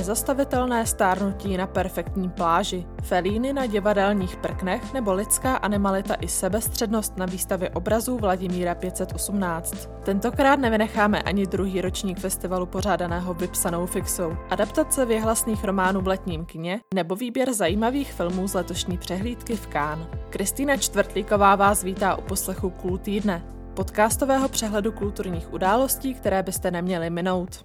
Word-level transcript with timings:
nezastavitelné 0.00 0.86
stárnutí 0.86 1.56
na 1.56 1.66
perfektní 1.66 2.30
pláži, 2.30 2.86
felíny 3.02 3.52
na 3.52 3.66
divadelních 3.66 4.36
prknech 4.36 4.92
nebo 4.92 5.12
lidská 5.12 5.56
animalita 5.56 6.14
i 6.14 6.28
sebestřednost 6.28 7.16
na 7.16 7.26
výstavě 7.26 7.70
obrazů 7.70 8.18
Vladimíra 8.18 8.74
518. 8.74 9.90
Tentokrát 10.02 10.60
nevynecháme 10.60 11.22
ani 11.22 11.46
druhý 11.46 11.80
ročník 11.80 12.18
festivalu 12.18 12.66
pořádaného 12.66 13.34
vypsanou 13.34 13.86
fixou, 13.86 14.36
adaptace 14.50 15.06
věhlasných 15.06 15.64
románů 15.64 16.00
v 16.00 16.08
letním 16.08 16.44
kině 16.44 16.80
nebo 16.94 17.16
výběr 17.16 17.52
zajímavých 17.52 18.12
filmů 18.12 18.48
z 18.48 18.54
letošní 18.54 18.98
přehlídky 18.98 19.56
v 19.56 19.66
Cannes. 19.66 20.08
Kristýna 20.30 20.76
Čtvrtlíková 20.76 21.56
vás 21.56 21.82
vítá 21.82 22.16
u 22.16 22.22
poslechu 22.22 22.70
Kul 22.70 22.98
týdne, 22.98 23.42
podcastového 23.74 24.48
přehledu 24.48 24.92
kulturních 24.92 25.52
událostí, 25.52 26.14
které 26.14 26.42
byste 26.42 26.70
neměli 26.70 27.10
minout. 27.10 27.64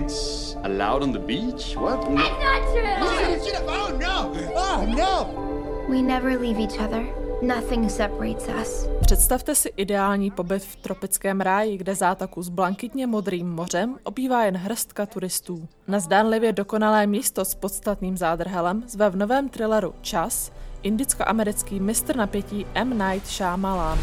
Kids 0.00 0.56
allowed 0.62 1.02
on 1.02 1.12
the 1.12 1.18
beach? 1.18 1.76
What? 1.76 2.10
No. 2.10 2.16
That's 2.16 2.74
not 2.74 3.40
true. 3.44 3.66
Oh 3.68 3.98
no! 3.98 4.32
Oh 4.54 4.86
no! 4.86 5.88
We 5.88 6.02
never 6.02 6.38
leave 6.40 6.58
each 6.60 6.78
other. 6.80 7.06
Nothing 7.42 7.90
separates 7.90 8.48
us. 8.62 8.88
Představte 9.00 9.54
si 9.54 9.72
ideální 9.76 10.30
pobyt 10.30 10.62
v 10.62 10.76
tropickém 10.76 11.40
ráji, 11.40 11.76
kde 11.76 11.94
zátaku 11.94 12.42
s 12.42 12.48
blankitně 12.48 13.06
modrým 13.06 13.50
mořem 13.50 13.96
obývá 14.02 14.44
jen 14.44 14.56
hrstka 14.56 15.06
turistů. 15.06 15.68
Na 15.88 16.00
zdánlivě 16.00 16.52
dokonalé 16.52 17.06
místo 17.06 17.44
s 17.44 17.54
podstatným 17.54 18.16
zádrhelem 18.16 18.82
zve 18.86 19.10
v 19.10 19.16
novém 19.16 19.48
thrilleru 19.48 19.94
Čas 20.00 20.52
indicko-americký 20.82 21.80
mistr 21.80 22.16
napětí 22.16 22.66
M. 22.74 22.98
Night 22.98 23.26
Shyamalan. 23.26 23.98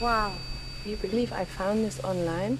Wow, 0.00 0.32
you 0.86 0.96
believe 1.02 1.36
I 1.42 1.44
found 1.44 1.84
this 1.84 2.00
online? 2.04 2.58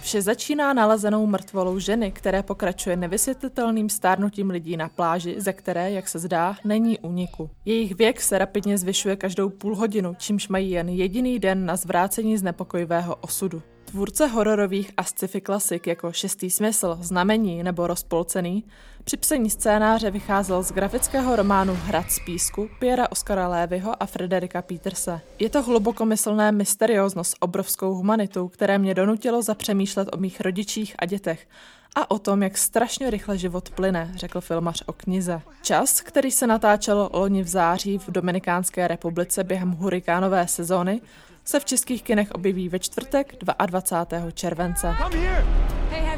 Vše 0.00 0.22
začíná 0.22 0.72
nalezenou 0.72 1.26
mrtvolou 1.26 1.78
ženy, 1.78 2.12
které 2.12 2.42
pokračuje 2.42 2.96
nevysvětlitelným 2.96 3.88
stárnutím 3.88 4.50
lidí 4.50 4.76
na 4.76 4.88
pláži, 4.88 5.34
ze 5.38 5.52
které, 5.52 5.90
jak 5.90 6.08
se 6.08 6.18
zdá, 6.18 6.56
není 6.64 6.98
úniku. 6.98 7.50
Jejich 7.64 7.94
věk 7.94 8.20
se 8.20 8.38
rapidně 8.38 8.78
zvyšuje 8.78 9.16
každou 9.16 9.48
půl 9.48 9.76
hodinu, 9.76 10.14
čímž 10.18 10.48
mají 10.48 10.70
jen 10.70 10.88
jediný 10.88 11.38
den 11.38 11.66
na 11.66 11.76
zvrácení 11.76 12.38
znepokojivého 12.38 13.16
osudu. 13.16 13.62
Tvůrce 13.96 14.26
hororových 14.26 14.92
a 14.96 15.04
sci-fi 15.04 15.40
klasik 15.40 15.86
jako 15.86 16.12
Šestý 16.12 16.50
smysl, 16.50 16.98
Znamení 17.00 17.62
nebo 17.62 17.86
Rozpolcený 17.86 18.64
při 19.04 19.16
psaní 19.16 19.50
scénáře 19.50 20.10
vycházel 20.10 20.62
z 20.62 20.72
grafického 20.72 21.36
románu 21.36 21.74
Hrad 21.74 22.10
z 22.10 22.18
písku 22.26 22.68
Piera 22.78 23.10
Oscara 23.10 23.48
Lévyho 23.48 24.02
a 24.02 24.06
Frederika 24.06 24.62
Peterse. 24.62 25.20
Je 25.38 25.50
to 25.50 25.62
hlubokomyslné 25.62 26.52
mysteriózno 26.52 27.24
s 27.24 27.34
obrovskou 27.40 27.94
humanitou, 27.94 28.48
které 28.48 28.78
mě 28.78 28.94
donutilo 28.94 29.42
zapřemýšlet 29.42 30.08
o 30.12 30.16
mých 30.16 30.40
rodičích 30.40 30.94
a 30.98 31.06
dětech 31.06 31.48
a 31.94 32.10
o 32.10 32.18
tom, 32.18 32.42
jak 32.42 32.58
strašně 32.58 33.10
rychle 33.10 33.38
život 33.38 33.70
plyne, 33.70 34.12
řekl 34.16 34.40
filmař 34.40 34.82
o 34.86 34.92
knize. 34.92 35.40
Čas, 35.62 36.00
který 36.00 36.30
se 36.30 36.46
natáčel 36.46 37.10
loni 37.12 37.42
v 37.42 37.48
září 37.48 37.98
v 37.98 38.10
Dominikánské 38.10 38.88
republice 38.88 39.44
během 39.44 39.70
hurikánové 39.70 40.48
sezóny, 40.48 41.00
se 41.48 41.60
v 41.60 41.64
českých 41.64 42.02
kinech 42.02 42.30
objeví 42.30 42.68
ve 42.68 42.78
čtvrtek 42.78 43.34
22. 43.66 44.30
července. 44.30 44.90
Hey? 44.90 46.16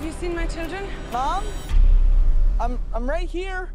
I'm 2.61 2.79
I'm 2.93 3.09
right 3.09 3.31
here. 3.31 3.69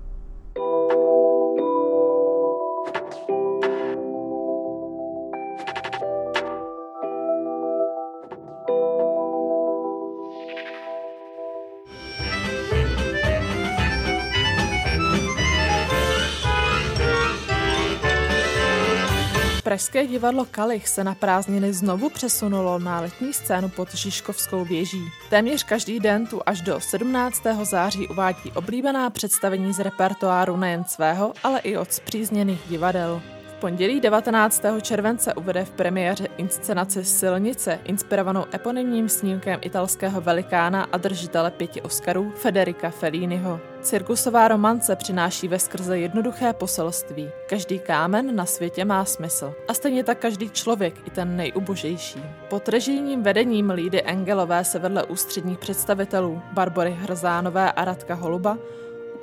Pražské 19.73 20.07
divadlo 20.07 20.45
Kalich 20.51 20.88
se 20.88 21.03
na 21.03 21.16
prázdniny 21.16 21.73
znovu 21.73 22.09
přesunulo 22.09 22.79
na 22.79 23.00
letní 23.00 23.34
scénu 23.34 23.69
pod 23.69 23.94
Žižkovskou 23.95 24.66
věží. 24.66 25.01
Téměř 25.29 25.63
každý 25.63 26.00
den 26.00 26.28
tu 26.28 26.41
až 26.45 26.61
do 26.61 26.79
17. 26.79 27.44
září 27.63 28.07
uvádí 28.07 28.51
oblíbená 28.51 29.09
představení 29.09 29.73
z 29.73 29.79
repertoáru 29.79 30.57
nejen 30.57 30.83
svého, 30.83 31.33
ale 31.44 31.59
i 31.59 31.78
od 31.78 31.94
zpřízněných 31.94 32.59
divadel 32.69 33.22
pondělí 33.59 34.00
19. 34.00 34.63
července 34.81 35.33
uvede 35.33 35.66
v 35.66 35.72
premiéře 35.72 36.28
inscenaci 36.38 37.06
Silnice, 37.06 37.79
inspirovanou 37.83 38.45
eponymním 38.53 39.09
snímkem 39.09 39.59
italského 39.63 40.22
velikána 40.22 40.88
a 40.91 40.97
držitele 40.97 41.51
pěti 41.51 41.81
Oscarů 41.81 42.31
Federica 42.35 42.89
Felliniho. 42.89 43.72
Cirkusová 43.83 44.47
romance 44.47 44.95
přináší 44.95 45.47
ve 45.47 45.59
skrze 45.59 45.99
jednoduché 45.99 46.53
poselství. 46.53 47.29
Každý 47.49 47.79
kámen 47.79 48.35
na 48.35 48.45
světě 48.45 48.85
má 48.85 49.05
smysl. 49.05 49.53
A 49.67 49.73
stejně 49.73 50.03
tak 50.03 50.19
každý 50.19 50.49
člověk, 50.49 51.07
i 51.07 51.09
ten 51.09 51.35
nejubožejší. 51.35 52.23
Pod 52.49 52.69
režijním 52.69 53.23
vedením 53.23 53.69
Lídy 53.69 54.03
Engelové 54.03 54.63
se 54.63 54.79
vedle 54.79 55.03
ústředních 55.03 55.59
představitelů 55.59 56.41
Barbory 56.53 56.91
Hrzánové 56.91 57.71
a 57.71 57.85
Radka 57.85 58.13
Holuba 58.13 58.57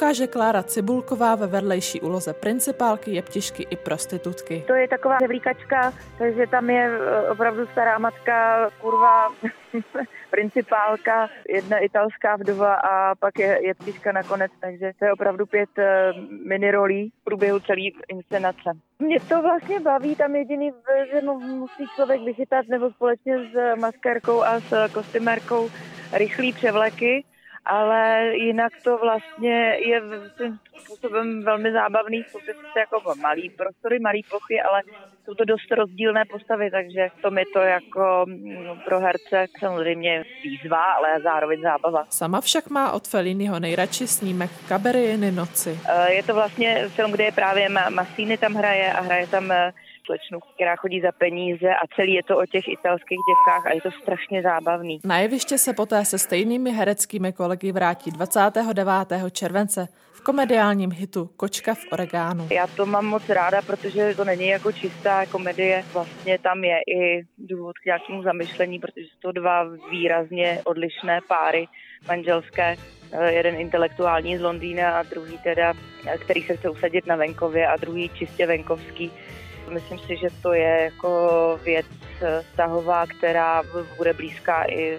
ukáže 0.01 0.27
Klára 0.27 0.63
Cibulková 0.63 1.35
ve 1.35 1.47
vedlejší 1.47 2.01
úloze 2.01 2.33
principálky, 2.33 3.11
jeptišky 3.11 3.67
i 3.71 3.77
prostitutky. 3.77 4.65
To 4.67 4.75
je 4.75 4.89
taková 4.89 5.19
řevlíkačka, 5.19 5.93
takže 6.19 6.47
tam 6.47 6.71
je 6.71 6.89
eh, 6.89 7.31
opravdu 7.31 7.67
stará 7.67 7.99
matka, 7.99 8.71
kurva, 8.81 9.29
principálka, 10.31 11.29
jedna 11.49 11.79
italská 11.79 12.37
vdova 12.37 12.75
a 12.75 13.15
pak 13.15 13.39
je 13.39 13.61
jeptiška 13.67 14.13
nakonec, 14.13 14.53
takže 14.61 14.93
to 14.99 15.05
je 15.05 15.13
opravdu 15.13 15.47
pět 15.47 15.69
eh, 15.79 16.13
mini 16.49 16.71
rolí 16.71 17.13
v 17.21 17.25
průběhu 17.25 17.61
celé 17.61 17.93
inscenace. 18.09 18.71
Mě 18.99 19.21
to 19.21 19.43
vlastně 19.43 19.81
baví, 19.81 20.17
tam 20.17 20.37
jediný, 20.37 20.73
že 21.13 21.21
musí 21.27 21.85
člověk 21.95 22.23
vychytat 22.23 22.67
nebo 22.69 22.91
společně 22.91 23.39
s 23.39 23.81
maskérkou 23.81 24.43
a 24.43 24.61
s 24.61 24.93
kostymérkou 24.93 25.71
rychlý 26.13 26.53
převleky, 26.53 27.25
ale 27.65 28.33
jinak 28.35 28.73
to 28.85 28.99
vlastně 28.99 29.77
je 29.87 30.03
svým 30.37 30.59
způsobem 30.79 31.43
velmi 31.43 31.73
zábavný. 31.73 32.25
Jsou 32.29 32.39
to 32.73 32.79
jako 32.79 33.15
malý 33.21 33.51
prostory, 33.51 33.99
malý 33.99 34.23
plochy, 34.23 34.61
ale 34.61 34.83
jsou 35.25 35.35
to 35.35 35.45
dost 35.45 35.73
rozdílné 35.73 36.25
postavy, 36.25 36.71
takže 36.71 37.09
to 37.23 37.31
mi 37.31 37.45
to 37.53 37.59
jako 37.59 38.25
mm, 38.29 38.81
pro 38.85 39.01
herce 39.01 39.47
samozřejmě 39.59 40.25
výzva, 40.45 40.83
ale 40.93 41.23
zároveň 41.23 41.61
zábava. 41.63 42.07
Sama 42.11 42.41
však 42.41 42.71
má 42.71 42.93
od 42.93 43.09
Felliniho 43.09 43.61
nejradši 43.61 44.07
snímek 44.07 44.51
Kaberijiny 44.69 45.33
noci. 45.33 45.79
Eh, 45.89 46.13
je 46.13 46.23
to 46.23 46.35
vlastně 46.35 46.89
film, 46.89 47.13
kde 47.13 47.25
je 47.25 47.33
právě 47.33 47.69
Masíny 47.69 48.39
tam 48.39 48.55
hraje 48.55 48.93
a 48.93 49.01
hraje 49.01 49.27
tam 49.27 49.53
eh, 49.53 49.73
slečnu, 50.11 50.41
která 50.55 50.77
chodí 50.77 51.01
za 51.01 51.13
peníze 51.13 51.69
a 51.69 51.87
celý 51.97 52.15
je 52.15 52.23
to 52.23 52.39
o 52.39 52.47
těch 52.47 52.69
italských 52.69 53.19
děvkách 53.29 53.67
a 53.67 53.75
je 53.75 53.81
to 53.81 53.91
strašně 54.03 54.43
zábavný. 54.43 55.01
Na 55.05 55.19
jeviště 55.19 55.59
se 55.59 55.73
poté 55.73 56.05
se 56.05 56.19
stejnými 56.19 56.71
hereckými 56.71 57.33
kolegy 57.33 57.73
vrátí 57.73 58.11
29. 58.11 59.31
července 59.33 59.89
v 60.13 60.23
komediálním 60.23 60.93
hitu 60.93 61.31
Kočka 61.37 61.75
v 61.75 61.85
oregánu. 61.93 62.49
Já 62.51 62.67
to 62.67 62.87
mám 62.87 63.07
moc 63.07 63.29
ráda, 63.29 63.63
protože 63.63 64.15
to 64.15 64.25
není 64.25 64.49
jako 64.49 64.73
čistá 64.73 65.27
komedie. 65.27 65.85
Vlastně 65.93 66.39
tam 66.39 66.65
je 66.65 66.79
i 66.99 67.23
důvod 67.39 67.79
k 67.79 67.85
nějakému 67.85 68.23
zamyšlení, 68.23 68.79
protože 68.79 69.07
jsou 69.07 69.19
to 69.23 69.33
dva 69.33 69.65
výrazně 69.91 70.61
odlišné 70.65 71.21
páry 71.29 71.67
manželské. 72.09 72.77
Jeden 73.29 73.55
intelektuální 73.55 74.39
z 74.39 74.41
Londýna 74.41 74.99
a 74.99 75.03
druhý 75.03 75.39
teda, 75.39 75.73
který 76.19 76.43
se 76.43 76.57
chce 76.57 76.71
usadit 76.71 77.07
na 77.07 77.17
venkově 77.17 77.67
a 77.67 77.77
druhý 77.77 78.09
čistě 78.09 78.47
venkovský 78.47 79.13
Myslím 79.71 79.99
si, 79.99 80.17
že 80.17 80.29
to 80.43 80.53
je 80.53 80.81
jako 80.83 81.61
věc 81.65 81.87
stahová, 82.53 83.07
která 83.07 83.63
bude 83.97 84.13
blízká 84.13 84.65
i 84.65 84.99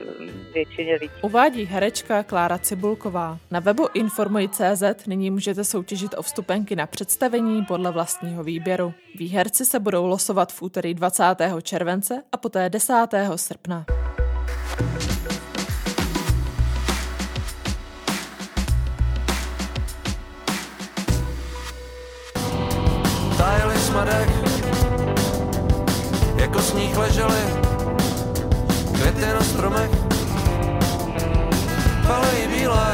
většině 0.54 0.94
lidí. 0.96 1.14
Uvádí 1.22 1.66
herečka 1.66 2.24
Klára 2.24 2.58
Cibulková. 2.58 3.38
Na 3.52 3.60
webu 3.60 3.88
Informuj.cz 3.94 5.08
nyní 5.08 5.32
můžete 5.32 5.64
soutěžit 5.64 6.14
o 6.18 6.22
vstupenky 6.22 6.76
na 6.76 6.88
představení 6.88 7.66
podle 7.66 7.92
vlastního 7.92 8.44
výběru. 8.44 8.94
Výherci 9.16 9.66
se 9.66 9.80
budou 9.80 10.06
losovat 10.06 10.54
v 10.54 10.62
úterý 10.62 10.94
20. 10.94 11.24
července 11.62 12.24
a 12.32 12.38
poté 12.38 12.70
10. 12.70 12.94
srpna. 13.36 13.86
Tajili 23.92 24.04
jsme 24.04 24.06
dech 24.06 24.30
jako 26.36 26.60
sníh 26.62 26.98
ležely 26.98 27.40
květy 28.94 29.22
na 29.22 29.42
stromech, 29.42 29.92
palejí 32.08 32.48
bílé. 32.48 32.92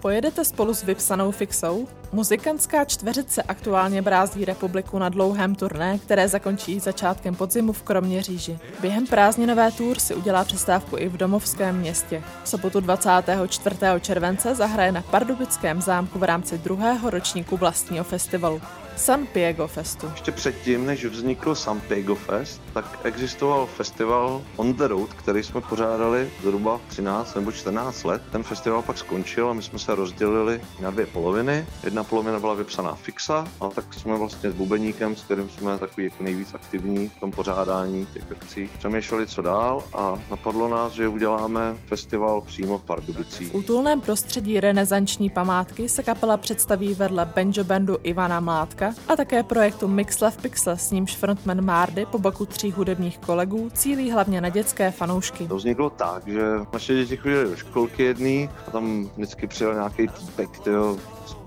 Pojedete 0.00 0.44
spolu 0.44 0.74
s 0.74 0.82
vypsanou 0.82 1.30
fixou? 1.30 1.88
Muzikantská 2.14 2.84
čtveřice 2.84 3.42
aktuálně 3.42 4.02
brází 4.02 4.44
republiku 4.44 4.98
na 4.98 5.08
dlouhém 5.08 5.54
turné, 5.54 5.98
které 5.98 6.28
zakončí 6.28 6.80
začátkem 6.80 7.34
podzimu 7.34 7.72
v 7.72 7.82
Kroměříži. 7.82 8.58
Během 8.80 9.06
prázdninové 9.06 9.72
tour 9.72 9.98
si 9.98 10.14
udělá 10.14 10.44
přestávku 10.44 10.96
i 10.96 11.08
v 11.08 11.16
domovském 11.16 11.78
městě. 11.78 12.22
V 12.44 12.48
sobotu 12.48 12.80
24. 12.80 13.76
července 14.00 14.54
zahraje 14.54 14.92
na 14.92 15.02
Pardubickém 15.02 15.82
zámku 15.82 16.18
v 16.18 16.22
rámci 16.22 16.58
druhého 16.58 17.10
ročníku 17.10 17.56
vlastního 17.56 18.04
festivalu. 18.04 18.60
San 18.96 19.26
Piego 19.26 19.66
Festu. 19.66 20.06
Ještě 20.06 20.32
předtím, 20.32 20.86
než 20.86 21.04
vznikl 21.04 21.54
San 21.54 21.80
Piego 21.80 22.14
Fest, 22.14 22.60
tak 22.72 22.98
existoval 23.02 23.66
festival 23.66 24.42
On 24.56 24.74
the 24.74 24.86
Road, 24.86 25.14
který 25.14 25.42
jsme 25.42 25.60
pořádali 25.60 26.30
zhruba 26.42 26.80
13 26.88 27.34
nebo 27.34 27.52
14 27.52 28.04
let. 28.04 28.22
Ten 28.32 28.42
festival 28.42 28.82
pak 28.82 28.98
skončil 28.98 29.50
a 29.50 29.52
my 29.52 29.62
jsme 29.62 29.78
se 29.78 29.94
rozdělili 29.94 30.60
na 30.80 30.90
dvě 30.90 31.06
poloviny. 31.06 31.66
Jedna 31.84 32.03
polovina 32.04 32.40
byla 32.40 32.54
vypsaná 32.54 32.94
fixa, 32.94 33.48
a 33.60 33.68
tak 33.68 33.94
jsme 33.94 34.18
vlastně 34.18 34.50
s 34.50 34.54
Bubeníkem, 34.54 35.16
s 35.16 35.22
kterým 35.22 35.50
jsme 35.50 35.78
takový 35.78 36.04
jako 36.04 36.22
nejvíc 36.22 36.54
aktivní 36.54 37.08
v 37.08 37.20
tom 37.20 37.30
pořádání 37.30 38.06
těch 38.06 38.32
akcí, 38.32 38.70
přemýšleli, 38.78 39.26
co 39.26 39.42
dál 39.42 39.82
a 39.94 40.18
napadlo 40.30 40.68
nás, 40.68 40.92
že 40.92 41.08
uděláme 41.08 41.76
festival 41.86 42.40
přímo 42.40 42.78
v 42.78 42.82
Pardubicích. 42.82 43.52
V 43.52 43.54
útulném 43.54 44.00
prostředí 44.00 44.60
renesanční 44.60 45.30
památky 45.30 45.88
se 45.88 46.02
kapela 46.02 46.36
představí 46.36 46.94
vedle 46.94 47.32
banjo 47.34 47.64
bandu 47.64 47.96
Ivana 48.02 48.40
Mládka 48.40 48.94
a 49.08 49.16
také 49.16 49.42
projektu 49.42 49.88
Mix 49.88 50.20
Love 50.20 50.36
Pixel, 50.42 50.76
s 50.76 50.90
nímž 50.90 51.16
frontman 51.16 51.64
Mardy 51.64 52.06
po 52.06 52.18
boku 52.18 52.46
tří 52.46 52.72
hudebních 52.72 53.18
kolegů 53.18 53.70
cílí 53.74 54.10
hlavně 54.10 54.40
na 54.40 54.48
dětské 54.48 54.90
fanoušky. 54.90 55.48
To 55.48 55.56
vzniklo 55.56 55.90
tak, 55.90 56.28
že 56.28 56.42
naše 56.72 56.94
děti 56.94 57.16
chodily 57.16 57.50
do 57.50 57.56
školky 57.56 58.02
jedný 58.02 58.48
a 58.66 58.70
tam 58.70 59.10
vždycky 59.16 59.46
přijel 59.46 59.74
nějaký 59.74 60.08
týpek, 60.08 60.58
tyjo, 60.58 60.96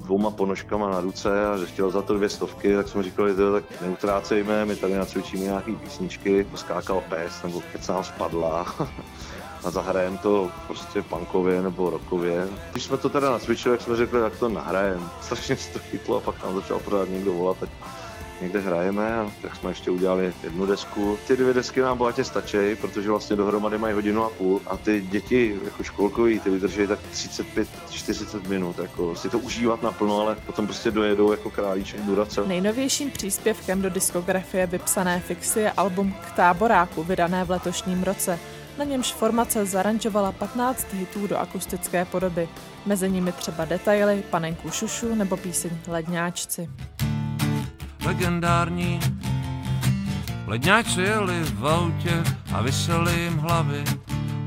dvouma 0.08 0.32
ponožkama 0.32 0.90
na 0.90 1.00
ruce 1.02 1.48
a 1.48 1.58
že 1.58 1.66
chtěl 1.66 1.92
za 1.92 2.02
to 2.02 2.14
dvě 2.14 2.30
stovky, 2.30 2.76
tak 2.76 2.88
jsme 2.88 3.04
říkali, 3.04 3.36
tyjo, 3.36 3.52
tak 3.52 3.82
neutrácejme, 3.82 4.66
my 4.66 4.76
tady 4.76 4.96
nacvičíme 4.96 5.44
nějaký 5.44 5.76
písničky, 5.76 6.44
poskákal 6.44 7.04
pes 7.10 7.44
nebo 7.44 7.62
nám 7.62 8.04
spadla. 8.04 8.76
a 9.64 9.70
zahrajem 9.72 10.18
to 10.18 10.52
prostě 10.68 11.02
punkově 11.02 11.62
nebo 11.62 11.90
rokově. 11.90 12.48
Když 12.72 12.84
jsme 12.84 12.98
to 12.98 13.10
teda 13.10 13.32
nacvičili, 13.32 13.78
tak 13.78 13.86
jsme 13.86 13.96
řekli, 13.96 14.22
jak 14.22 14.40
to 14.40 14.50
nahrajem. 14.50 15.10
Strašně 15.22 15.56
se 15.56 15.74
to 15.74 15.80
chytlo 15.80 16.18
a 16.18 16.22
pak 16.22 16.44
nám 16.44 16.56
začal 16.56 16.80
pořád 16.80 17.10
někdo 17.10 17.34
volat, 17.34 17.64
ať 17.64 17.70
někde 18.42 18.60
hrajeme 18.60 19.16
a 19.16 19.32
tak 19.42 19.56
jsme 19.56 19.72
ještě 19.72 19.92
udělali 19.92 20.34
jednu 20.44 20.66
desku. 20.66 21.18
Ty 21.28 21.38
dvě 21.38 21.54
desky 21.54 21.82
nám 21.82 21.98
bohatě 21.98 22.24
stačí, 22.24 22.58
protože 22.82 23.10
vlastně 23.10 23.36
dohromady 23.36 23.78
mají 23.78 23.94
hodinu 23.94 24.24
a 24.24 24.30
půl 24.30 24.62
a 24.68 24.78
ty 24.78 25.02
děti 25.02 25.60
jako 25.66 25.84
školkový, 25.84 26.40
ty 26.40 26.50
vydrží 26.50 26.88
tak 26.88 27.00
35-40 27.14 28.48
minut, 28.48 28.80
jako 28.80 29.16
si 29.16 29.30
to 29.30 29.40
užívat 29.40 29.84
naplno, 29.84 30.22
ale 30.22 30.36
potom 30.46 30.68
prostě 30.68 30.92
dojedou 30.92 31.32
jako 31.32 31.50
králíček 31.50 32.02
Duracell. 32.02 32.48
Nejnovějším 32.48 33.12
příspěvkem 33.12 33.82
do 33.82 33.90
diskografie 33.90 34.68
vypsané 34.68 35.20
fixy 35.20 35.60
je 35.60 35.72
album 35.72 36.14
K 36.22 36.32
táboráku, 36.32 37.04
vydané 37.04 37.44
v 37.44 37.50
letošním 37.50 38.04
roce 38.04 38.40
na 38.78 38.84
němž 38.84 39.14
formace 39.14 39.66
zaranžovala 39.66 40.32
15 40.32 40.94
hitů 40.94 41.28
do 41.28 41.38
akustické 41.38 42.06
podoby, 42.06 42.50
mezi 42.86 43.10
nimi 43.10 43.32
třeba 43.32 43.66
detaily, 43.66 44.24
panenku 44.30 44.70
Šušu 44.70 45.16
nebo 45.16 45.38
píseň 45.38 45.72
Ledňáčci. 45.88 46.70
Legendární 48.08 49.00
Ledňáčci 50.48 51.02
jeli 51.02 51.44
v 51.44 51.68
autě 51.68 52.24
a 52.54 52.62
vyseli 52.62 53.20
jim 53.20 53.38
hlavy. 53.38 53.84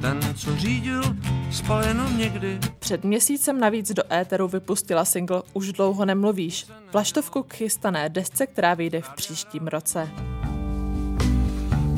Ten, 0.00 0.20
co 0.34 0.56
řídil, 0.56 1.02
spal 1.50 1.84
jenom 1.84 2.18
někdy. 2.18 2.58
Před 2.78 3.04
měsícem 3.04 3.60
navíc 3.60 3.92
do 3.92 4.12
éteru 4.12 4.48
vypustila 4.48 5.04
single 5.04 5.42
Už 5.52 5.72
dlouho 5.72 6.04
nemluvíš, 6.04 6.66
vlaštovku 6.92 7.42
k 7.42 7.54
chystané 7.54 8.08
desce, 8.08 8.46
která 8.46 8.74
vyjde 8.74 9.00
v 9.00 9.08
příštím 9.08 9.66
roce 9.66 10.10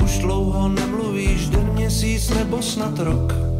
už 0.03 0.19
dlouho 0.19 0.69
nemluvíš, 0.69 1.49
den, 1.49 1.69
měsíc 1.73 2.29
nebo 2.29 2.61
snad 2.61 2.99
rok. 2.99 3.52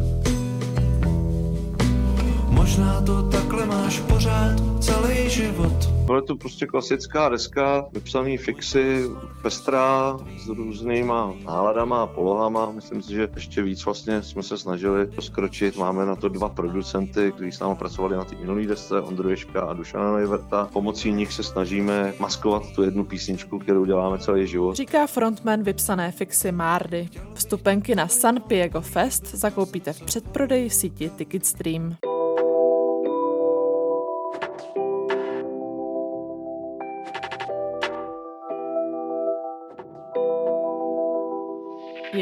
Možná 2.54 3.00
to 3.00 3.22
takhle 3.22 3.66
máš 3.66 4.00
pořád 4.00 4.56
celý 4.80 5.30
život. 5.30 5.72
Byla 6.06 6.20
to 6.20 6.36
prostě 6.36 6.66
klasická 6.66 7.28
deska, 7.28 7.84
vypsaný 7.92 8.36
fixy, 8.38 9.04
pestrá, 9.42 10.16
s 10.38 10.48
různýma 10.48 11.34
náladama 11.44 12.02
a 12.02 12.06
polohama. 12.06 12.70
Myslím 12.70 13.02
si, 13.02 13.14
že 13.14 13.28
ještě 13.34 13.62
víc 13.62 13.84
vlastně 13.84 14.22
jsme 14.22 14.42
se 14.42 14.58
snažili 14.58 15.08
skročit. 15.20 15.76
Máme 15.76 16.06
na 16.06 16.16
to 16.16 16.28
dva 16.28 16.48
producenty, 16.48 17.32
kteří 17.32 17.52
s 17.52 17.60
námi 17.60 17.74
pracovali 17.74 18.16
na 18.16 18.24
té 18.24 18.36
minulé 18.36 18.66
desce, 18.66 19.00
Ondru 19.00 19.28
Ješka 19.28 19.60
a 19.60 19.72
Dušana 19.72 20.16
Nejverta. 20.16 20.68
Pomocí 20.72 21.12
nich 21.12 21.32
se 21.32 21.42
snažíme 21.42 22.14
maskovat 22.18 22.62
tu 22.74 22.82
jednu 22.82 23.04
písničku, 23.04 23.58
kterou 23.58 23.84
děláme 23.84 24.18
celý 24.18 24.46
život. 24.46 24.76
Říká 24.76 25.06
frontman 25.06 25.62
vypsané 25.62 26.12
fixy 26.12 26.52
Mardy. 26.52 27.08
Vstupenky 27.34 27.94
na 27.94 28.08
San 28.08 28.40
Piego 28.40 28.80
Fest 28.80 29.34
zakoupíte 29.34 29.92
v 29.92 30.02
předprodeji 30.02 30.68
v 30.68 30.74
síti 30.74 31.10
Ticketstream. 31.16 31.96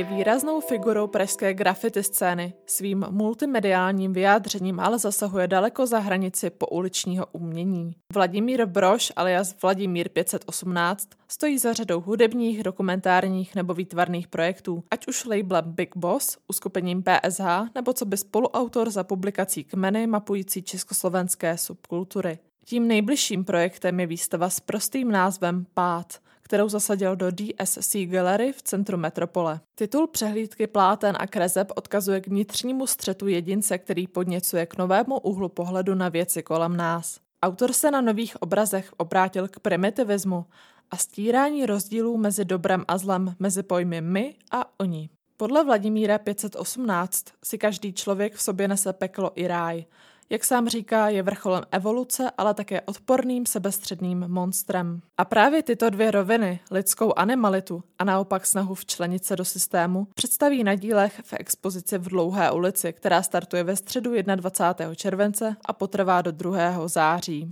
Je 0.02 0.08
výraznou 0.08 0.60
figurou 0.60 1.06
pražské 1.06 1.54
graffiti 1.54 2.02
scény. 2.02 2.54
Svým 2.66 3.06
multimediálním 3.10 4.12
vyjádřením 4.12 4.80
ale 4.80 4.98
zasahuje 4.98 5.48
daleko 5.48 5.86
za 5.86 5.98
hranici 5.98 6.50
pouličního 6.50 7.26
umění. 7.32 7.94
Vladimír 8.14 8.66
Broš 8.66 9.12
alias 9.16 9.54
Vladimír 9.62 10.08
518 10.08 11.08
stojí 11.28 11.58
za 11.58 11.72
řadou 11.72 12.00
hudebních, 12.00 12.62
dokumentárních 12.62 13.54
nebo 13.54 13.74
výtvarných 13.74 14.28
projektů, 14.28 14.84
ať 14.90 15.06
už 15.06 15.24
labelem 15.24 15.64
Big 15.66 15.96
Boss, 15.96 16.38
uskupením 16.48 17.02
PSH 17.02 17.74
nebo 17.74 17.92
co 17.92 18.04
by 18.04 18.16
spoluautor 18.16 18.90
za 18.90 19.04
publikací 19.04 19.64
Kmeny 19.64 20.06
mapující 20.06 20.62
československé 20.62 21.58
subkultury. 21.58 22.38
Tím 22.64 22.88
nejbližším 22.88 23.44
projektem 23.44 24.00
je 24.00 24.06
výstava 24.06 24.50
s 24.50 24.60
prostým 24.60 25.10
názvem 25.10 25.66
Pád– 25.74 26.12
kterou 26.52 26.68
zasadil 26.68 27.16
do 27.16 27.30
DSC 27.30 27.96
Gallery 28.04 28.52
v 28.52 28.62
centru 28.62 28.96
metropole. 28.96 29.60
Titul 29.74 30.06
přehlídky 30.06 30.66
pláten 30.66 31.16
a 31.18 31.26
krezeb 31.26 31.72
odkazuje 31.76 32.20
k 32.20 32.26
vnitřnímu 32.26 32.86
střetu 32.86 33.28
jedince, 33.28 33.78
který 33.78 34.06
podněcuje 34.06 34.66
k 34.66 34.76
novému 34.78 35.18
úhlu 35.18 35.48
pohledu 35.48 35.94
na 35.94 36.08
věci 36.08 36.42
kolem 36.42 36.76
nás. 36.76 37.20
Autor 37.42 37.72
se 37.72 37.90
na 37.90 38.00
nových 38.00 38.42
obrazech 38.42 38.92
obrátil 38.96 39.48
k 39.48 39.60
primitivismu 39.60 40.46
a 40.90 40.96
stírání 40.96 41.66
rozdílů 41.66 42.16
mezi 42.16 42.44
dobrem 42.44 42.84
a 42.88 42.98
zlem, 42.98 43.34
mezi 43.38 43.62
pojmy 43.62 44.00
my 44.00 44.34
a 44.50 44.80
oni. 44.80 45.08
Podle 45.36 45.64
Vladimíra 45.64 46.18
518 46.18 47.24
si 47.44 47.58
každý 47.58 47.92
člověk 47.92 48.34
v 48.34 48.42
sobě 48.42 48.68
nese 48.68 48.92
peklo 48.92 49.32
i 49.34 49.46
ráj– 49.46 49.84
jak 50.32 50.44
sám 50.44 50.68
říká, 50.68 51.08
je 51.08 51.22
vrcholem 51.22 51.64
evoluce, 51.70 52.30
ale 52.38 52.54
také 52.54 52.80
odporným 52.80 53.46
sebestředným 53.46 54.24
monstrem. 54.28 55.00
A 55.18 55.24
právě 55.24 55.62
tyto 55.62 55.90
dvě 55.90 56.10
roviny, 56.10 56.60
lidskou 56.70 57.12
animalitu 57.16 57.82
a 57.98 58.04
naopak 58.04 58.46
snahu 58.46 58.74
včlenit 58.74 59.24
se 59.24 59.36
do 59.36 59.44
systému, 59.44 60.06
představí 60.14 60.64
na 60.64 60.74
dílech 60.74 61.20
v 61.24 61.32
expozici 61.32 61.98
v 61.98 62.08
Dlouhé 62.08 62.50
ulici, 62.50 62.92
která 62.92 63.22
startuje 63.22 63.64
ve 63.64 63.76
středu 63.76 64.12
21. 64.36 64.94
července 64.94 65.56
a 65.64 65.72
potrvá 65.72 66.22
do 66.22 66.32
2. 66.32 66.88
září. 66.88 67.48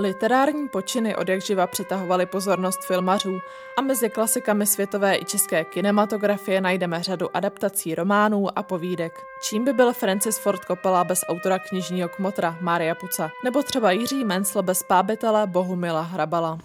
Literární 0.00 0.68
počiny 0.68 1.16
od 1.16 1.28
jakživa 1.28 1.66
přitahovaly 1.66 2.26
pozornost 2.26 2.84
filmařů 2.86 3.40
a 3.76 3.82
mezi 3.82 4.10
klasikami 4.10 4.66
světové 4.66 5.16
i 5.16 5.24
české 5.24 5.64
kinematografie 5.64 6.60
najdeme 6.60 7.02
řadu 7.02 7.36
adaptací 7.36 7.94
románů 7.94 8.58
a 8.58 8.62
povídek. 8.62 9.12
Čím 9.42 9.64
by 9.64 9.72
byl 9.72 9.92
Francis 9.92 10.38
Ford 10.38 10.64
Coppola 10.64 11.04
bez 11.04 11.24
autora 11.28 11.58
knižního 11.58 12.08
kmotra 12.08 12.56
Mária 12.60 12.94
Puca, 12.94 13.30
nebo 13.44 13.62
třeba 13.62 13.90
Jiří 13.90 14.24
Mencl 14.24 14.62
bez 14.62 14.82
pábitele 14.82 15.46
Bohumila 15.46 16.02
Hrabala. 16.02 16.58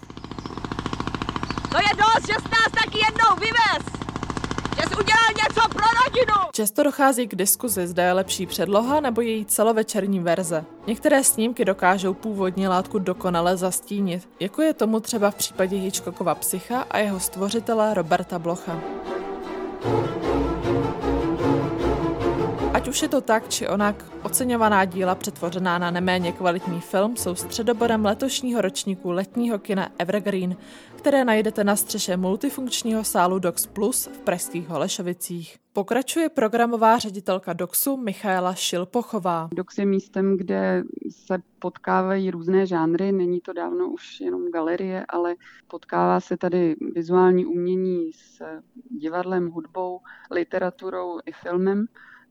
To 1.70 1.76
je 1.76 1.94
dost, 1.96 2.26
že 2.26 2.34
jsi 2.34 2.48
nás 2.50 2.84
taky 2.84 2.98
jednou 2.98 3.36
vyvez! 3.40 3.95
Rodinu! 6.16 6.50
Často 6.52 6.82
dochází 6.82 7.28
k 7.28 7.34
diskuzi, 7.34 7.86
zda 7.86 8.04
je 8.04 8.12
lepší 8.12 8.46
předloha 8.46 9.00
nebo 9.00 9.20
její 9.20 9.44
celovečerní 9.44 10.20
verze. 10.20 10.64
Některé 10.86 11.24
snímky 11.24 11.64
dokážou 11.64 12.14
původní 12.14 12.68
látku 12.68 12.98
dokonale 12.98 13.56
zastínit, 13.56 14.28
jako 14.40 14.62
je 14.62 14.74
tomu 14.74 15.00
třeba 15.00 15.30
v 15.30 15.34
případě 15.34 15.76
Hitchcockova 15.76 16.34
psycha 16.34 16.80
a 16.90 16.98
jeho 16.98 17.20
stvořitele 17.20 17.94
Roberta 17.94 18.38
Blocha. 18.38 18.80
Ať 22.72 22.88
už 22.88 23.02
je 23.02 23.08
to 23.08 23.20
tak, 23.20 23.48
či 23.48 23.68
onak, 23.68 24.04
oceňovaná 24.22 24.84
díla 24.84 25.14
přetvořená 25.14 25.78
na 25.78 25.90
neméně 25.90 26.32
kvalitní 26.32 26.80
film 26.80 27.16
jsou 27.16 27.34
středobodem 27.34 28.04
letošního 28.04 28.60
ročníku 28.60 29.10
letního 29.10 29.58
kina 29.58 29.88
Evergreen, 29.98 30.56
které 30.96 31.24
najdete 31.24 31.64
na 31.64 31.76
střeše 31.76 32.16
multifunkčního 32.16 33.04
sálu 33.04 33.38
Docs 33.38 33.66
Plus 33.66 34.06
v 34.06 34.18
pražských 34.18 34.68
Holešovicích. 34.68 35.65
Pokračuje 35.76 36.28
programová 36.28 36.98
ředitelka 36.98 37.52
DOXu 37.52 37.96
Michaela 37.96 38.54
Šilpochová. 38.54 39.48
DOX 39.54 39.78
je 39.78 39.86
místem, 39.86 40.36
kde 40.36 40.84
se 41.10 41.38
potkávají 41.58 42.30
různé 42.30 42.66
žánry, 42.66 43.12
není 43.12 43.40
to 43.40 43.52
dávno 43.52 43.88
už 43.88 44.20
jenom 44.20 44.50
galerie, 44.50 45.04
ale 45.08 45.34
potkává 45.68 46.20
se 46.20 46.36
tady 46.36 46.76
vizuální 46.94 47.46
umění 47.46 48.12
s 48.12 48.42
divadlem, 49.00 49.50
hudbou, 49.50 50.00
literaturou 50.30 51.18
i 51.26 51.32
filmem. 51.32 51.86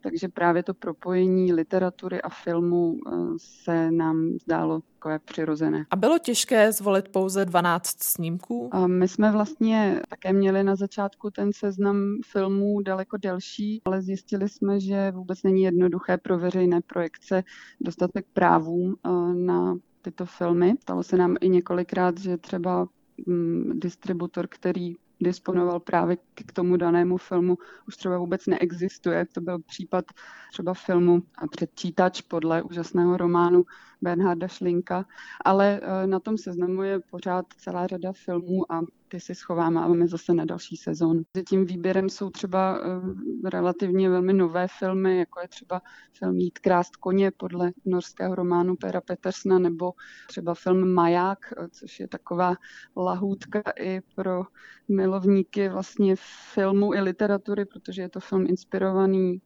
Takže 0.06 0.28
právě 0.28 0.64
to 0.64 0.74
propojení 0.74 1.54
literatury 1.54 2.22
a 2.22 2.30
filmu 2.30 2.98
eh, 3.08 3.12
se 3.38 3.92
nám 3.92 4.38
zdálo 4.42 4.82
takové 4.94 5.20
přirozené. 5.20 5.86
A 5.90 5.96
bylo 5.96 6.20
těžké 6.20 6.72
zvolit 6.72 7.10
pouze 7.10 7.46
12 7.46 8.04
snímků? 8.04 8.70
A 8.72 8.88
my 8.88 9.08
jsme 9.08 9.32
vlastně 9.32 10.02
také 10.10 10.34
měli 10.34 10.64
na 10.64 10.76
začátku 10.76 11.32
ten 11.32 11.54
seznam 11.54 11.98
filmů 12.26 12.82
daleko 12.82 13.18
delší, 13.18 13.82
ale 13.86 14.02
zjistili 14.02 14.50
jsme, 14.50 14.80
že 14.80 15.12
vůbec 15.12 15.44
není 15.44 15.62
jednoduché 15.62 16.18
pro 16.18 16.40
veřejné 16.40 16.82
projekce 16.82 17.44
dostatek 17.82 18.26
právům 18.34 18.96
eh, 19.06 19.10
na 19.34 19.78
tyto 20.02 20.26
filmy. 20.26 20.74
Stalo 20.82 21.04
se 21.04 21.18
nám 21.18 21.36
i 21.42 21.50
několikrát, 21.50 22.18
že 22.18 22.38
třeba 22.38 22.88
mm, 23.28 23.72
distributor, 23.80 24.48
který 24.48 24.96
disponoval 25.20 25.80
právě 25.80 26.18
k 26.36 26.52
tomu 26.52 26.78
danému 26.78 27.18
filmu, 27.18 27.58
už 27.88 27.98
třeba 27.98 28.18
vůbec 28.18 28.48
neexistuje. 28.48 29.26
To 29.34 29.42
byl 29.42 29.60
případ 29.60 30.06
třeba 30.52 30.74
filmu 30.74 31.24
Předčítač 31.52 32.22
podle 32.22 32.62
úžasného 32.62 33.18
románu 33.18 33.66
Bernharda 34.02 34.48
Šlinka, 34.48 35.06
ale 35.46 35.80
eh, 35.84 36.08
na 36.08 36.20
tom 36.20 36.38
seznamu 36.38 36.84
je 36.84 37.00
pořád 37.00 37.46
celá 37.58 37.88
řada 37.88 38.12
filmů 38.14 38.72
a 38.72 38.82
ty 39.08 39.20
si 39.20 39.36
schováváme 39.36 40.08
zase 40.08 40.34
na 40.34 40.46
další 40.46 40.78
sezon. 40.78 41.22
Tím 41.50 41.66
výběrem 41.66 42.10
jsou 42.10 42.30
třeba 42.30 42.80
eh, 42.80 43.50
relativně 43.50 44.10
velmi 44.10 44.34
nové 44.34 44.68
filmy, 44.80 45.18
jako 45.18 45.40
je 45.40 45.48
třeba 45.48 45.82
film 46.20 46.38
Jít 46.38 46.60
krást 46.60 46.96
koně 46.96 47.32
podle 47.32 47.72
norského 47.86 48.36
románu 48.36 48.76
Pera 48.76 49.02
Petersna, 49.02 49.60
nebo 49.60 49.94
třeba 50.28 50.54
film 50.54 50.94
Maják, 50.94 51.40
eh, 51.58 51.68
což 51.70 52.00
je 52.00 52.08
taková 52.08 52.56
lahůdka 52.98 53.62
i 53.80 54.02
pro 54.16 54.44
milovníky 54.88 55.70
vlastně 55.70 56.16
filmu 56.54 56.94
i 56.94 57.02
literatury, 57.02 57.66
protože 57.66 58.02
je 58.02 58.10
to 58.10 58.20
film 58.20 58.46
inspirovaný 58.48 59.42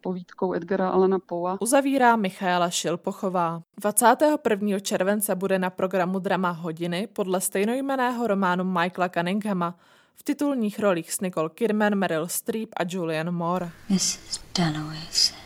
povídkou 0.00 0.54
Edgara 0.54 0.88
Alana 0.88 1.18
Poa. 1.18 1.56
Uzavírá 1.60 2.16
Michaela 2.16 2.70
Šilpochová. 2.70 3.62
21. 3.78 4.80
července 4.80 5.34
bude 5.34 5.58
na 5.58 5.70
programu 5.70 6.18
drama 6.18 6.50
Hodiny 6.50 7.06
podle 7.06 7.40
stejnojmeného 7.40 8.26
románu 8.26 8.64
Michaela 8.64 9.08
Cunninghama 9.08 9.74
v 10.16 10.22
titulních 10.22 10.78
rolích 10.78 11.12
s 11.12 11.20
Nicole 11.20 11.48
Kidman, 11.48 11.94
Meryl 11.94 12.28
Streep 12.28 12.68
a 12.76 12.84
Julianne 12.84 13.30
Moore. 13.30 13.70
Mrs. 13.90 14.40
Dalloway 14.58 15.06
said 15.10 15.38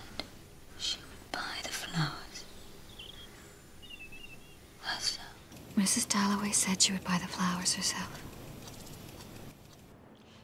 she 0.78 0.98
would 0.98 1.32
buy 1.32 1.62
the 1.62 1.68
flowers 1.68 2.44
herself. 4.82 5.30
Mrs. 5.76 6.06
Dalloway 6.14 6.52
said 6.52 6.82
she 6.82 6.92
would 6.92 7.04
buy 7.04 7.18
the 7.18 7.26
flowers 7.26 7.76
herself. 7.76 8.10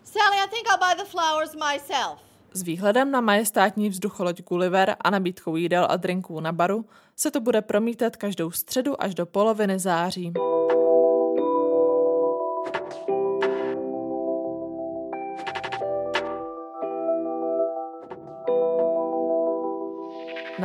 Sally, 0.04 0.38
I 0.44 0.46
think 0.46 0.66
I'll 0.70 0.78
buy 0.78 0.94
the 1.02 1.10
flowers 1.10 1.54
myself. 1.54 2.18
S 2.54 2.62
výhledem 2.62 3.10
na 3.10 3.20
majestátní 3.20 3.88
vzducholoď 3.88 4.42
Gulliver 4.42 4.96
a 5.00 5.10
nabídkou 5.10 5.56
jídel 5.56 5.86
a 5.90 5.96
drinků 5.96 6.40
na 6.40 6.52
baru 6.52 6.84
se 7.16 7.30
to 7.30 7.40
bude 7.40 7.62
promítat 7.62 8.16
každou 8.16 8.50
středu 8.50 9.02
až 9.02 9.14
do 9.14 9.26
poloviny 9.26 9.78
září. 9.78 10.32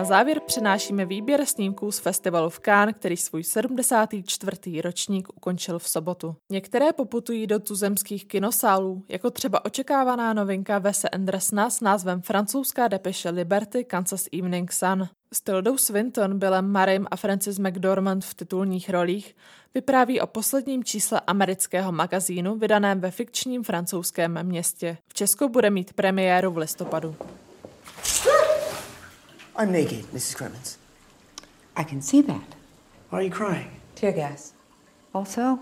Závěr 0.06 0.40
přinášíme 0.40 1.06
výběr 1.06 1.46
snímků 1.46 1.92
z 1.92 2.00
festivalu 2.00 2.50
v 2.50 2.60
Cannes, 2.60 2.96
který 2.96 3.18
svůj 3.18 3.44
74. 3.44 4.82
ročník 4.82 5.28
ukončil 5.36 5.80
v 5.80 5.90
sobotu. 5.90 6.36
Některé 6.52 6.94
poputují 6.94 7.48
do 7.48 7.60
tuzemských 7.60 8.26
kinosálů, 8.26 9.04
jako 9.10 9.32
třeba 9.32 9.66
očekávaná 9.66 10.34
novinka 10.34 10.80
Vese 10.80 11.10
Andersna 11.10 11.70
s 11.70 11.82
názvem 11.82 12.22
Francouzská 12.22 12.88
depeše 12.88 13.30
Liberty 13.30 13.84
Kansas 13.84 14.26
Evening 14.34 14.72
Sun. 14.72 15.08
S 15.34 15.42
Tildou 15.42 15.78
Swinton, 15.78 16.40
Billem 16.40 16.72
Marim 16.72 17.08
a 17.12 17.16
Francis 17.16 17.60
McDormand 17.60 18.26
v 18.26 18.34
titulních 18.34 18.90
rolích 18.90 19.36
vypráví 19.74 20.22
o 20.22 20.28
posledním 20.28 20.84
čísle 20.84 21.22
amerického 21.28 21.92
magazínu 21.92 22.56
vydaném 22.56 23.00
ve 23.00 23.12
fikčním 23.12 23.64
francouzském 23.64 24.40
městě. 24.44 24.98
V 25.08 25.14
Česku 25.14 25.50
bude 25.50 25.70
mít 25.70 25.94
premiéru 25.94 26.52
v 26.52 26.58
listopadu. 26.58 27.16
I'm 29.58 29.72
naked, 29.72 30.06
Mrs. 30.14 30.36
Clemens. 30.36 30.78
I 31.76 31.84
can 31.84 32.02
see 32.02 32.22
that. 32.24 32.56
Why 33.10 33.18
are 33.18 33.24
you 33.24 33.32
crying? 33.32 33.70
Tear 33.96 34.12
gas. 34.12 34.54
Also, 35.14 35.60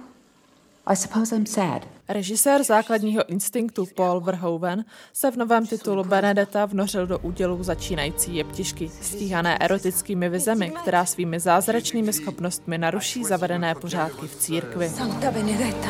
I 0.88 0.96
suppose 0.96 1.36
I'm 1.36 1.46
sad. 1.46 1.88
Režisér 2.10 2.64
základního 2.64 3.30
instinktu 3.30 3.86
Paul 3.96 4.20
Verhoeven 4.20 4.86
se 5.14 5.32
v 5.32 5.38
novém 5.38 5.68
titulu 5.68 6.04
Benedetta 6.04 6.66
vnořil 6.66 7.08
do 7.08 7.20
údělu 7.20 7.64
začínající 7.64 8.36
jeptišky, 8.36 8.90
stíhané 9.02 9.58
erotickými 9.58 10.30
vizemi, 10.30 10.72
která 10.82 11.06
svými 11.06 11.40
zázračnými 11.40 12.14
schopnostmi 12.14 12.78
naruší 12.78 13.24
zavedené 13.24 13.76
pořádky 13.76 14.28
v 14.28 14.36
církvi. 14.36 14.90
Santa 14.90 15.32
Benedetta. 15.32 15.90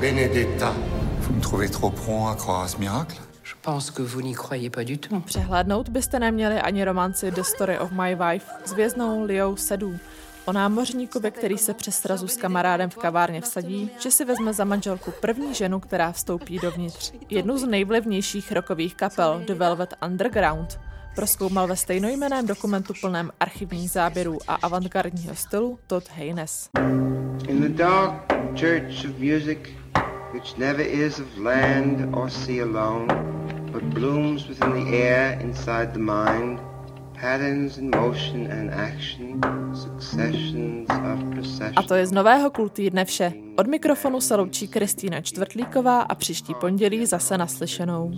Benedetta. 0.00 0.76
Vous 1.18 1.36
me 1.36 1.40
trouvez 1.40 1.70
trop 1.70 1.94
prompt 1.94 2.28
à 2.28 2.34
croire 2.36 2.64
à 2.64 2.68
ce 2.68 2.78
miracle? 2.78 3.33
Pense 3.64 3.90
que 3.90 4.02
vous 4.02 4.22
n'y 4.22 4.34
croyez 4.34 4.70
pas 4.70 4.84
du 4.84 4.98
tout. 4.98 5.20
Přehlédnout 5.20 5.88
byste 5.88 6.18
neměli 6.18 6.60
ani 6.60 6.84
romanci 6.84 7.30
The 7.30 7.42
Story 7.42 7.78
of 7.78 7.90
My 7.90 8.14
Wife 8.14 8.46
s 8.64 8.72
věznou 8.72 9.24
Liou 9.24 9.56
Sedů, 9.56 9.98
o 10.44 10.52
námořníkovi, 10.52 11.30
který 11.30 11.58
se 11.58 11.74
přes 11.74 11.98
srazu 11.98 12.28
s 12.28 12.36
kamarádem 12.36 12.90
v 12.90 12.96
kavárně 12.96 13.40
vsadí, 13.40 13.90
že 14.00 14.10
si 14.10 14.24
vezme 14.24 14.52
za 14.52 14.64
manželku 14.64 15.12
první 15.20 15.54
ženu, 15.54 15.80
která 15.80 16.12
vstoupí 16.12 16.58
dovnitř. 16.58 17.12
Jednu 17.30 17.58
z 17.58 17.66
nejvlivnějších 17.66 18.52
rokových 18.52 18.94
kapel 18.94 19.42
The 19.46 19.54
Velvet 19.54 19.94
Underground 20.06 20.80
proskoumal 21.14 21.66
ve 21.66 21.76
stejnojmeném 21.76 22.46
dokumentu 22.46 22.92
plném 23.00 23.30
archivních 23.40 23.90
záběrů 23.90 24.38
a 24.48 24.54
avantgardního 24.54 25.34
stylu 25.34 25.78
Todd 25.86 26.08
Haynes. 26.16 26.68
In 27.48 27.60
the 27.60 27.82
dark 27.82 28.32
church 28.60 29.04
of 29.10 29.18
music 29.18 29.58
which 30.34 30.58
never 30.58 30.82
is 30.82 31.20
of 31.20 31.38
land 31.38 32.14
or 32.14 32.30
sea 32.30 32.62
alone, 32.62 33.06
but 33.74 33.82
blooms 33.82 34.48
within 34.48 34.70
the 34.70 34.96
air 34.96 35.40
inside 35.40 35.92
the 35.92 35.98
mind, 35.98 36.60
patterns 37.14 37.78
in 37.78 37.90
motion 37.90 38.46
and 38.46 38.70
action, 38.70 39.40
successions 39.74 40.86
of 40.90 41.30
processions. 41.30 41.76
A 41.76 41.82
to 41.82 41.94
je 41.94 42.06
z 42.06 42.12
nového 42.12 42.50
kultýrne 42.50 43.04
vše. 43.04 43.32
Od 43.58 43.66
mikrofonu 43.66 44.20
se 44.20 44.36
loučí 44.36 44.68
Kristýna 44.68 45.20
Čtvrtlíková 45.20 46.00
a 46.00 46.14
příští 46.14 46.54
pondělí 46.54 47.06
zase 47.06 47.38
naslyšenou. 47.38 48.12